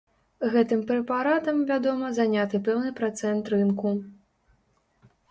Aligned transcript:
Гэтым 0.53 0.79
прэпаратам, 0.91 1.59
вядома, 1.71 2.07
заняты 2.19 2.61
пэўны 2.69 2.89
працэнт 3.01 3.51
рынку. 3.55 3.93